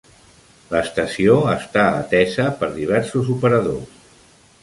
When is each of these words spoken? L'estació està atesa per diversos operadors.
L'estació 0.69 1.35
està 1.51 1.83
atesa 1.99 2.47
per 2.63 2.71
diversos 2.79 3.31
operadors. 3.35 4.03